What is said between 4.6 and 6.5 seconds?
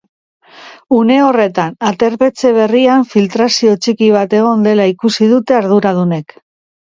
dela ikusi dute arduradunek.